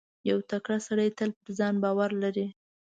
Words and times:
•یو 0.29 0.37
تکړه 0.49 0.77
سړی 0.87 1.09
تل 1.17 1.29
پر 1.39 1.49
ځان 1.57 1.75
باور 1.83 2.11
لري. 2.23 2.47